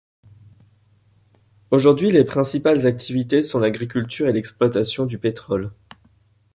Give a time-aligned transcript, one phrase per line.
[1.69, 5.71] Aujourd'hui, les principales activités sont l'agriculture et l'exploitation du pétrole.